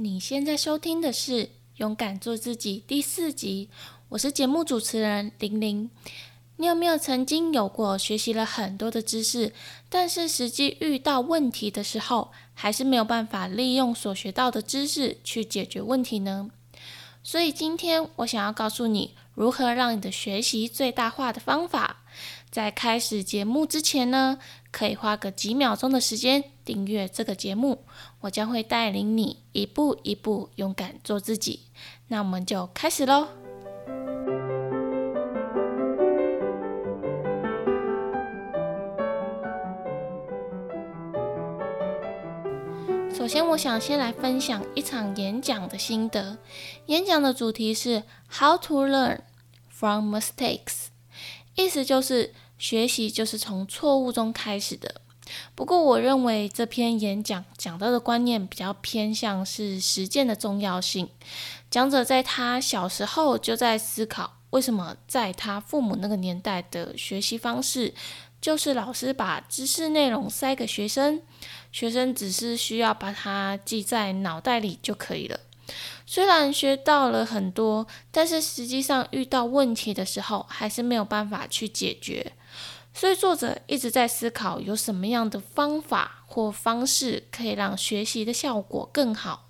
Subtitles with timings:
[0.00, 1.46] 你现在收听的是
[1.78, 3.68] 《勇敢做自己》第四集，
[4.10, 5.90] 我是节目主持人玲玲。
[6.58, 9.52] 你有没有曾经有过学习了很多的知识，
[9.88, 16.48] 但是实际遇到问题的时候，还是没有办法利用所学到的知识去解决问题呢？
[17.24, 22.04] 所以今天我想要告诉你，如何让你的学习最大化的方法。
[22.50, 24.38] 在开始节目之前呢，
[24.70, 27.84] 可以花个几秒钟的时间订阅这个节目，
[28.20, 31.64] 我将会带领你一步一步勇敢做自己。
[32.08, 33.28] 那我们就开始喽。
[43.14, 46.38] 首先，我想先来分享一场演讲的心得。
[46.86, 49.20] 演讲的主题是 “How to learn
[49.68, 50.86] from mistakes”，
[51.54, 55.00] 意思就是学习就是从错误中开始的。
[55.54, 61.08] 不过，我认为这篇演讲讲到的观念比较偏向是实践的重要性。
[61.70, 67.94] 讲者在他小时候就在思考，为什么在他父母那个年代的学习方式。
[68.40, 71.20] 就是老师把知识内容塞给学生，
[71.72, 75.40] 学生只是需要把它记在脑袋里就可以了。
[76.06, 82.32] 虽然学到了很多，但是实际上遇到问题的时候，还是没有办法去解决。
[82.98, 89.48] 所以作者一直在思考，有什么样的方法或方式可以让学习的效果更好。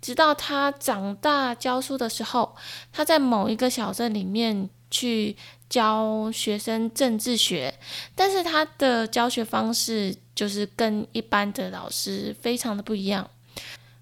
[0.00, 2.56] 直到他长大教书的时候，
[2.90, 5.36] 他在某一个小镇里面去。
[5.66, 7.74] 教学生政治学，
[8.14, 13.28] 但是他的教学方式就是跟一般的老师非常的不一样。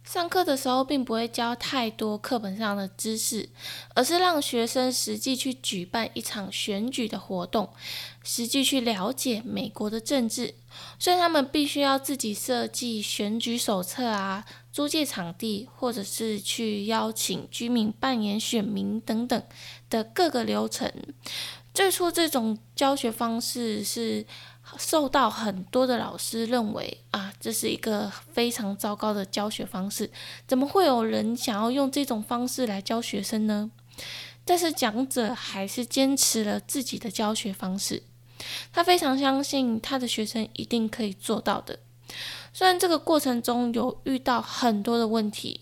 [0.04, 3.48] 上课的时候并不会教太多课本上的知识，
[3.94, 7.70] 而是让学生实际去举办一场选举的活动，
[8.22, 10.54] 实际去了解美国的政治。
[10.98, 19.42] 所以他们必须要自己设计选举手册啊，租借场地，或者是去邀请居民扮演选民等等
[19.88, 20.92] 的各个流程。
[21.74, 24.26] 最初这种教学方式是
[24.78, 30.10] 受到很多的老师认为啊，这是一个非常糟糕的教学方式。
[30.46, 33.70] 怎么会有人想要用这种方式来教学生呢？
[34.44, 38.02] 但是讲者还是坚持了自己的教学方式。
[38.72, 41.78] 他非常相信他的学生一定可以做到的。
[42.52, 45.60] 虽然这个过程中有遇到很多的问题。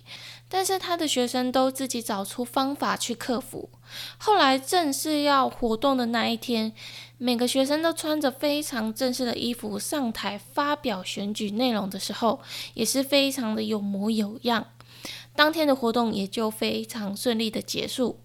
[0.52, 3.70] 但是他的学生都自己找出方法去克服。
[4.18, 6.72] 后来正式要活动的那一天，
[7.18, 12.40] 每个学生都穿着非常正式的衣服上台发表选举内容的时候，
[12.74, 14.66] 也是非常的有模有样。
[15.36, 18.20] 当天的活动也就非常顺利的结束。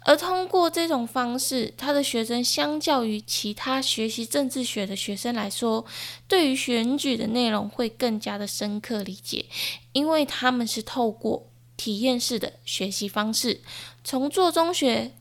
[0.00, 5.84] 而通过这种方式，他的学生相较于其他学习政治学的学生来说，
[6.26, 9.46] 对于选举的内容会更加的深刻理解，
[9.92, 11.48] 因为他们是透过。
[11.76, 13.60] 体验式的学习方式，
[14.02, 15.12] 从做中学，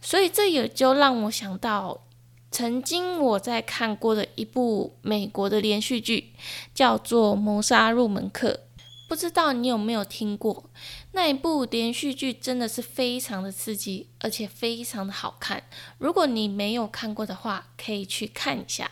[0.00, 2.02] 所以这也就让我想到，
[2.50, 6.32] 曾经我在看过的一部美国的连续剧，
[6.74, 8.62] 叫做《谋杀入门课》，
[9.08, 10.70] 不知道你有没有听过？
[11.12, 15.62] 那一部连续剧真的是非常的刺激，而且非常的好看。
[15.98, 18.90] 如果你没有看过的话，可以去看一下。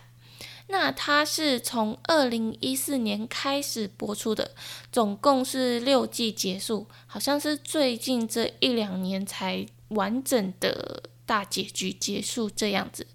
[0.66, 4.52] 那它是从二零一四年开始播出的，
[4.90, 13.06] 总共是六季结束，好像是最近这一两年才完整的大结局结束这样子。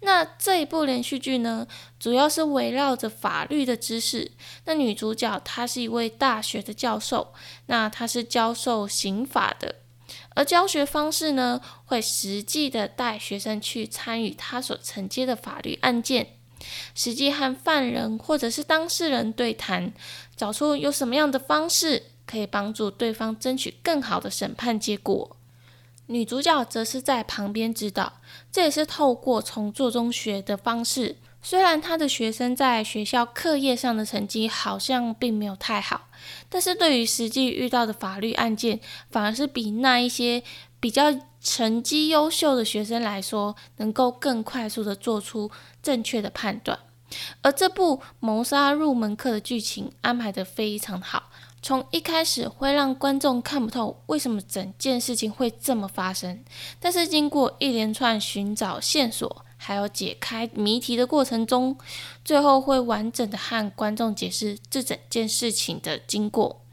[0.00, 1.66] 那这一部连续剧呢，
[1.98, 4.32] 主要是围绕着法律的知识。
[4.66, 7.32] 那女主角她是一位大学的教授，
[7.66, 9.76] 那她是教授刑法的，
[10.34, 16.40] 而教学方式呢，会实际的带学生去参与她所承接的法律案件。
[16.94, 19.92] 实际和犯人或者是当事人对谈，
[20.36, 25.36] 找出有什么样的方式可以帮助对方争取更好的审判结果。
[26.06, 28.14] 女主角则是在旁边指导，
[28.52, 31.16] 这也是透过从做中学的方式。
[31.42, 36.08] 虽然她的学生在学校课业上的成绩好像并没有太好，
[36.48, 40.42] 但是对于实际遇到的法律案件，反而是比那一些
[40.80, 41.14] 比较。
[41.46, 45.50] 成绩优秀的学生来说，能够更快速的做出
[45.84, 46.76] 正确的判断。
[47.42, 51.30] 而这部谋杀入门课的剧情安排得非常好，
[51.62, 56.42] 从一开始会让观众看不透为什么整件事情会这么发生，
[56.80, 61.76] 但是经过一连串寻找线索，还有解开谜题的过程中，
[62.24, 66.64] 最后会完整的和观众解释这整件事情的经过，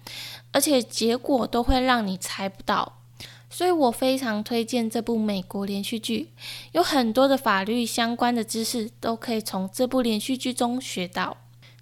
[0.52, 3.01] 而且结果都会让你猜不到。
[3.52, 6.30] 所以我非常推荐这部美国连续剧，
[6.72, 11.38] 有很多的法律相关的知识都可以从这部连续剧中学到。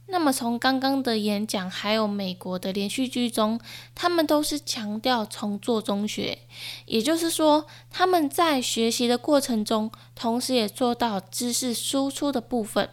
[0.07, 3.60] 那么从刚刚的演讲，还有美国的连续剧中，
[3.94, 6.39] 他们都是强调从做中学，
[6.88, 12.89] 也就是说，他们在学习的过程中，同时也做到知识输出的部分。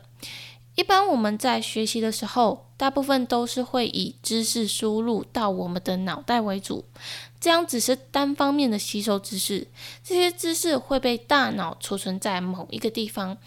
[0.74, 6.84] 一般我们在学习的时候，大部分都是会以知识输入到我们的脑袋为主，
[7.46, 9.68] 这样只是单方面的吸收知识，
[10.02, 13.38] 这些知识会被大脑储存在某一个地方。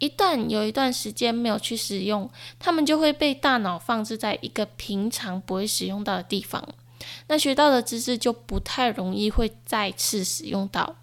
[0.00, 2.28] 一旦有一段时间没有去使用，
[2.58, 6.68] 它们就会被大脑放置在一个平常不会使用到的地方。
[7.28, 10.96] 那学到的知识就不太容易会再次使用到。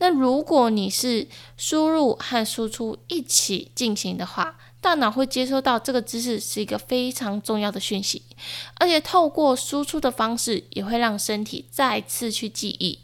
[0.00, 8.22] 那如果你是输入和输出一起进行的话，大脑会接收到这个知识是一个非常重要的讯息，
[8.76, 13.00] 而且透过输出的方式，也会让身体再次去记忆。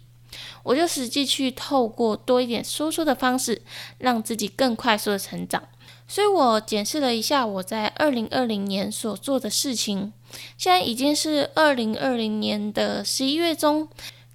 [0.63, 3.63] 我就实际去透过多一点输出的方式，
[3.99, 5.63] 让自己更快速的成长。
[6.07, 10.13] 所以我检视了一下我在二零二零年所做的事情，
[10.57, 13.89] 现在已经是二零二零年的十一月中，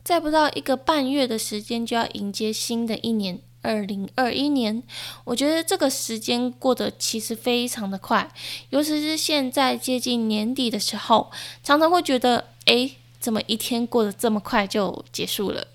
[0.04, 4.82] 再不到一个半月的时间就要迎接新的一年二零二一年。
[5.24, 8.32] 我觉得这个时间过得其实非常的快，
[8.70, 11.32] 尤其是现在接近年底的时候，
[11.64, 15.68] 常常会觉得，诶，怎么一天过得这么快就结束了？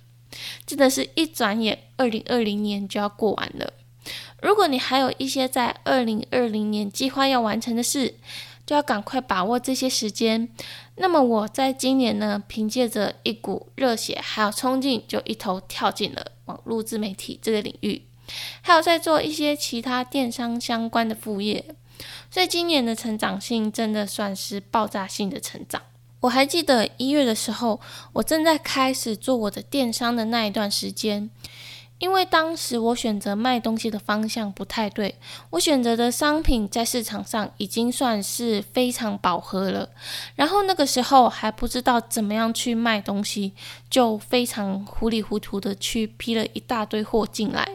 [0.66, 3.72] 真的是一转眼，二零二零年就要过完了。
[4.42, 8.14] 如果你还有一些在二零二零年计划要完成的事，
[8.66, 10.48] 就要赶快把握这些时间。
[10.96, 18.02] 那么我在今年呢，凭借着一股热血还有冲劲，就一头跳进了网络自媒体这个领域，
[18.62, 21.64] 还有在做一些其他电商相关的副业。
[22.30, 25.80] 所以今年的成长性真的算是爆炸性的成长。
[26.20, 27.80] 我还记得一月的时候，
[28.14, 31.30] 我正在开始做我的电商的那一段时间，
[31.98, 35.14] 因为当时我选择卖东西的方向不太对，
[35.50, 39.88] 我选择的商品在市场上已经算是非常饱和了，
[40.34, 43.52] 然后那个时候还不知道怎么样去卖东西，
[43.88, 47.66] 就非常糊里糊涂的去批了一大堆货进来。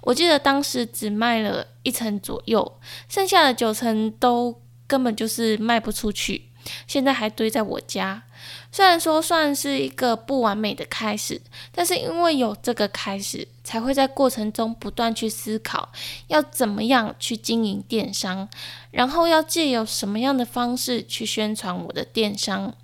[0.00, 6.46] 我记得当时只卖了一层左右，剩下的九层都根本就是卖不出去。
[6.86, 8.22] 现在还堆在我家，
[8.70, 11.40] 虽然说算是一个不完美的开始，
[11.72, 15.88] 但是因为有这个开始，才会在过程中不断去思考
[16.26, 18.48] 要怎么样去经营电商，
[18.90, 22.74] 然后要借由什么样的方式去宣传我的电商。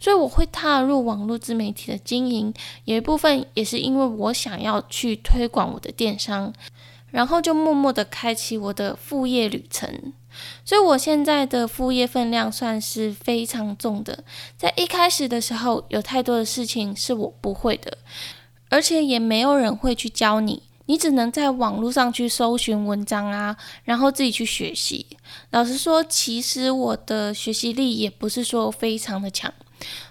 [0.00, 2.52] 所以我会踏入网络自媒体的经营，
[2.84, 6.52] 有一部分也是因为我想要去推广我的电商，
[7.10, 10.12] 然后就默默的开启我的副业旅程。
[10.64, 14.24] 所以，我现在的副业分量算是非常重的。
[14.56, 17.98] 在一开始的时候，有太多的事情是我不会的，
[18.68, 25.06] 而且也没有人会去教你，你只能在网络上去搜寻文章啊，然后自己去学习。
[25.50, 29.52] 老实说，其实我的学习力也不是说非常的强。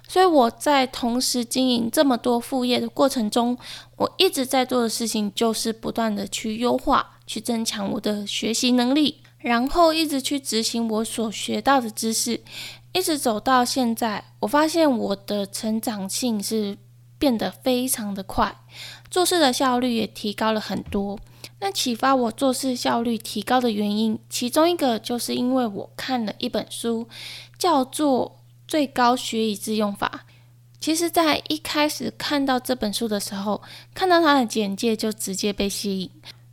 [0.05, 3.57] 所以我在同时经营这么多副业的过程中，
[3.95, 9.20] 我一直在做的事情就是不断的去优化，去增强我的学习能力。
[9.41, 12.39] 然后一直去执行我所学到的知识，
[12.93, 16.77] 一直走到现在，我发现我的成长性是
[17.17, 18.55] 变得非常的快，
[19.09, 21.19] 做事的效率也提高了很多。
[21.59, 27.07] 那启发我做事效率提高的原因，其中一个就是因为我看了一本书，
[27.57, 28.27] 叫做
[28.67, 30.25] 《最高学以致用法》。
[30.79, 33.61] 其实，在一开始看到这本书的时候，
[33.93, 36.09] 看到它的简介就直接被吸引。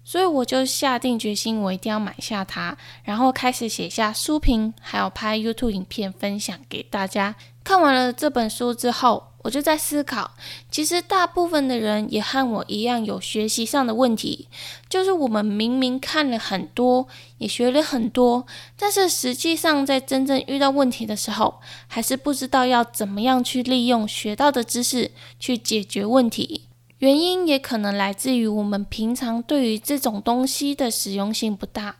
[0.08, 2.74] 所以我就下定决心，我一定要买下它，
[3.04, 7.36] 然后开始写下书评，还有拍 YouTube 影片分享给大家。
[7.62, 10.30] 看完了这本书之后，我就在思考，
[10.70, 14.48] 其实大部分的人也和我一样有学习上的问题，
[14.88, 18.46] 就是我们明明看了很多，也学了很多，
[18.78, 26.62] 但是实际上在真正遇到问题的时候，还是不知道要怎么样去利用学到的知识去解决问题。
[26.98, 31.96] 原因也可能来自于我们平常对于这种东西的使用性不大，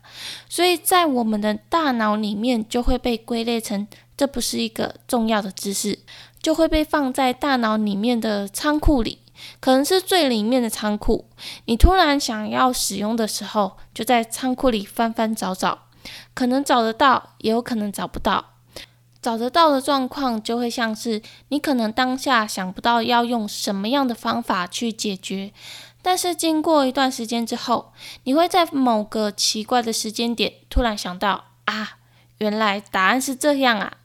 [0.49, 3.87] 所以在我们的大脑里面就会被归类成
[4.17, 5.99] 这不是一个重要的知识，
[6.41, 9.19] 就会被放在大脑里面的仓库里，
[9.61, 11.29] 可能是最里面的仓库。
[11.65, 15.85] 你突然想要使用的时候，就在仓库里翻翻找找，
[16.33, 18.58] 可能找得到，也有可能找不到。
[19.21, 25.51] 找得到的状况，就会像是你可能当下想不到要用什么样的方法去解决，
[26.01, 27.91] 但是经过一段时间之后，
[28.23, 31.97] 你会在某个奇怪的时间点突然想到啊，
[32.37, 33.97] 原来答案是这样啊。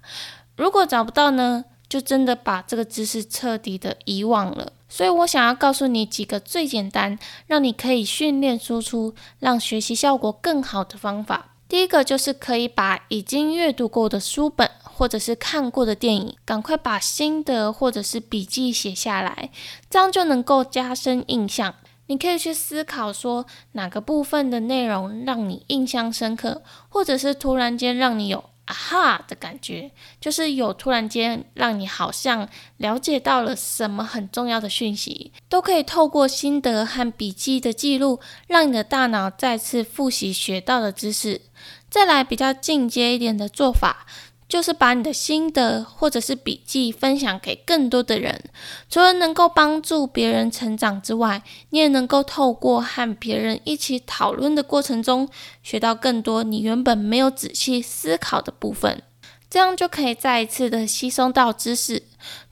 [0.57, 4.73] 如果找不到呢，就真的把这个知识彻底的遗忘了。
[4.89, 7.19] 所以我想要告诉你几个最简单，
[7.49, 11.51] 让你可以训练输出，让学习效果更好的方法。
[11.69, 19.51] 第一个就是可以把已经阅读过的书本或者是看过的电影，赶快把心得或者是笔记写下来，
[19.91, 21.75] 这样就能够加深印象。
[22.07, 32.47] 你可以去思考说哪个部分的内容让你印象深刻，或者是突然间让你有啊哈的感觉，就是有突然间让你好像
[32.77, 41.41] 了解到了什么很重要的讯息，都可以透过心得和笔记的记录，让你的大脑再次复习学到的知识。
[41.89, 44.05] 再来比较进阶一点的做法。
[44.47, 48.45] 就是把你的心得或者是笔记分享给更多的人，
[48.89, 55.29] 除了能够帮助别人成长之外，你也能够透过和别人一起讨论的过程中，
[55.63, 59.03] 学到更多你原本没有仔细思考的部分，
[59.49, 62.03] 这样就可以再一次的吸收到知识。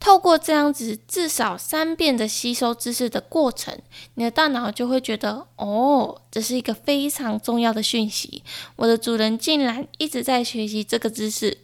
[0.01, 3.79] 透过这样子至少三遍的吸收知识的过程，
[4.15, 8.43] 你的大脑就会觉得，哦，这是一个非常重要的讯息，
[8.77, 11.59] 我的主人竟然一直在学习这个知识。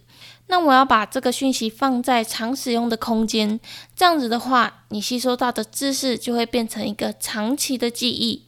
[0.49, 3.61] 那我要把这个讯息放在常使用的空间，
[3.95, 8.47] 这样子的话，你吸收到的知识就会变成一个长期的记忆。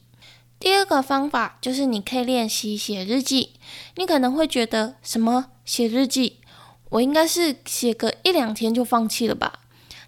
[0.59, 3.53] 第二个方法就是你可以练习写日记。
[3.95, 6.37] 你可能会觉得什么写日记，
[6.89, 9.59] 我应该是写个一两天就放弃了吧？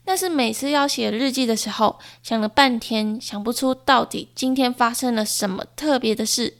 [0.05, 6.57] 但是每次要写日记的时候，想了半天想不出到底今天发生了什么特别的事，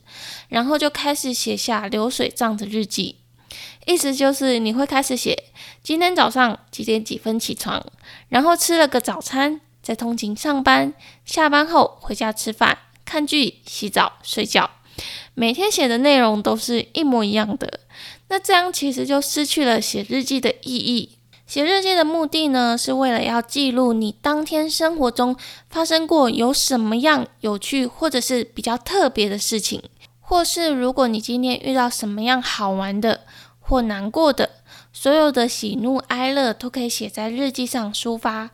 [0.48, 3.16] 然后就开始写下流水账的日记。
[3.86, 5.44] 意思就是你会开始写
[5.82, 7.84] 今天早上几点几分起床，
[8.28, 14.70] 然后吃了个早餐，再通勤上班，下班后回家吃饭、看剧、洗澡、睡觉。
[15.34, 17.80] 每天写的内容都是一模一样的，
[18.28, 21.18] 那这样其实就失去了写日记的意义。
[21.46, 25.36] 写日记的目的呢，是为了要记录你当天生活中
[25.68, 29.82] 发生过有什么样有趣或者是比较特别的事情，
[30.20, 33.20] 或是如果你今天遇到什么样好玩的。
[33.66, 34.50] 或难过的，
[34.92, 38.50] 所有的喜怒哀乐都可以写在日记上抒发。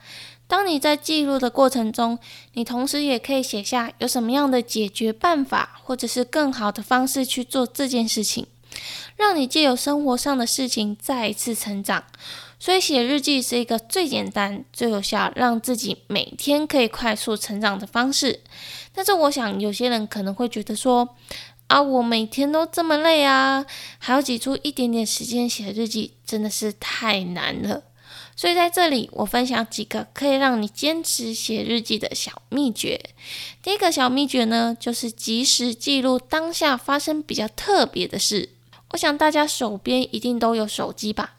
[0.46, 2.18] 当你在记录的过程中，
[2.54, 8.46] 你同时也可以写下有什么样的解决办法，或者是更好的方式去做这件事情，
[9.16, 12.04] 让你借由生活上的事情再一次成长。
[12.58, 18.40] 所以写日记是一个最简单、最有效，让自己每天可以快速成长的方式。
[18.92, 21.16] 但是，我想有些人可能会觉得说。
[21.70, 23.64] 啊，我每天都这么累啊，
[23.98, 27.84] 还要挤出一点点时间写日记，真的是太难了。
[28.34, 33.00] 所以在这里，我分享几个可以让你坚持写日记的小秘诀。
[33.62, 38.48] 第一个小秘诀呢，就是及时记录当下发生比较特别的事。
[38.90, 41.34] 我想大家手边一定都有手机吧？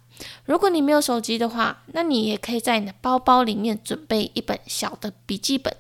[0.45, 5.75] 如果你没有手机的话，那你也可以在你的包包里面准备一本小的笔记本。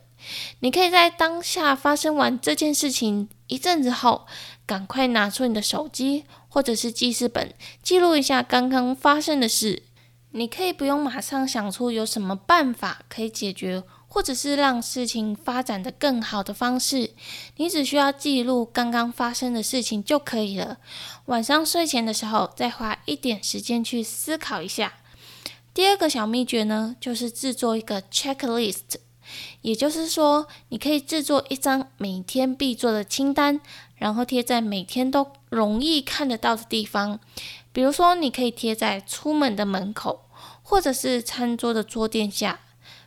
[0.59, 4.25] 你可以在当下发生完这件事情一阵子后，
[4.65, 9.83] 赶快拿出你的手机或者是记事本，记录一下刚刚发生的事。
[10.31, 17.11] 你可以不用马上想出有什么办法可以解决，或者是让事情发展的更好的方式，
[17.57, 20.77] 你只需要记录刚刚发生的事情就可以了。
[21.25, 24.93] 晚上睡前的时候，再花一点时间去思考一下。
[25.73, 28.95] 第二个小秘诀呢，就是制作一个 checklist。
[29.61, 33.59] 也就是说，你可以制作一张每天必做的清单，
[33.95, 37.19] 然后贴在每天都容易看得到的地方。
[37.71, 40.25] 比如说，你可以贴在出门的门口，
[40.61, 42.59] 或者是餐桌的桌垫下，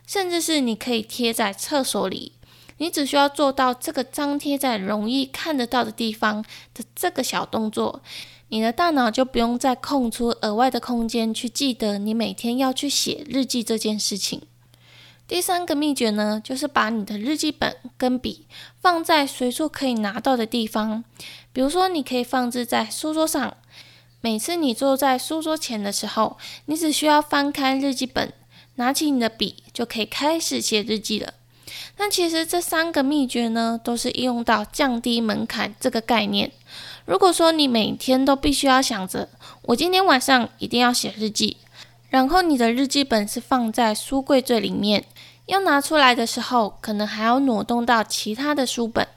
[0.07, 2.33] 甚至是你可以贴在厕所里。
[2.77, 8.01] 你只需要做到这个张贴在容易看得到的地方的这个小动作，
[8.49, 14.41] 你的大脑就不用再空出额外的空间去记得你每天要去写日记这件事情。
[15.27, 18.45] 第三个秘诀呢，就是把你的日记本跟笔
[18.79, 21.03] 放在随处可以拿到的地方。
[21.51, 23.57] 比如说，你可以放置在书桌上。
[24.21, 28.33] 每次你坐在书桌前的时候，你只需要翻开日记本，
[28.75, 31.33] 拿起你的笔，就可以开始写日记了。
[31.97, 36.51] 那其实这三个秘诀呢，都是应用到降低门槛这个概念。
[37.05, 39.29] 如果说你每天都必须要想着，
[39.63, 41.57] 我今天晚上一定要写日记。
[42.09, 45.03] 然后你的日记本是放在书柜最里面，
[45.45, 49.07] 要拿出来的时候，可能还要挪动到其他的书本，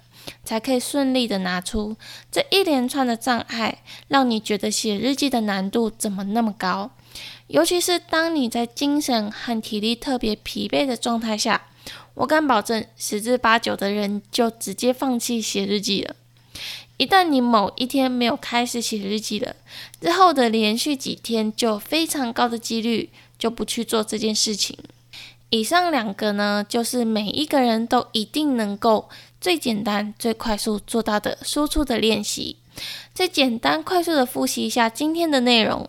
[0.45, 1.97] 才可以顺利的拿出。
[2.31, 6.91] 这一连串的障碍，让你觉得写日记的难度怎么那么高？
[7.47, 11.69] 尤其是当你在精神和体力特别疲惫的状态下，
[12.13, 16.15] 我敢保证，十之八九的人就直接放弃写日记了。
[16.99, 19.57] 一旦你某一天没有开始写日记了，
[20.01, 23.09] 之后的连续几天就非常高的几率
[23.39, 24.77] 就不去做这件事情。
[25.51, 29.09] 以上两个呢，就是每一个人都一定能够
[29.41, 32.57] 最简单、最快速做到的输出的练习。
[33.13, 35.89] 再简单快速的复习一下今天的内容。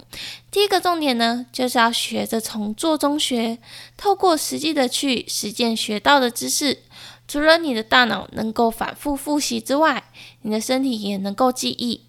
[0.50, 3.60] 第一个重点呢，就是要学着从做中学，
[3.96, 6.80] 透过实际的去实践学到的知识。
[7.28, 10.06] 除了你的大脑能够反复复习之外，
[10.42, 12.06] 你的身体也能够记忆。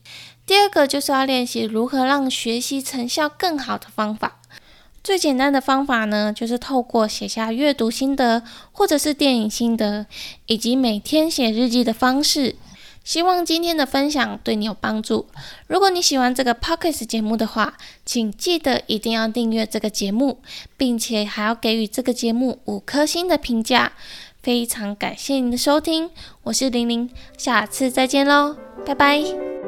[0.46, 4.39] 第二个就是要练习如何让学习成效更好的方法。
[5.02, 8.42] 最简单的方法呢，就是透过写下阅读心得，
[8.72, 10.06] 或者是电影心得，
[10.46, 12.56] 以及每天写日记的方式。
[13.02, 15.26] 希望今天的分享对你有帮助。
[15.66, 20.38] 如果你喜欢这个 podcast 节目的话，请记得一定要订阅这个节目，
[20.76, 23.92] 并且还要给予这个节目五颗星的评价。
[24.42, 26.10] 非常感谢您的收听，
[26.44, 29.59] 我是玲玲，下次再见喽，拜拜。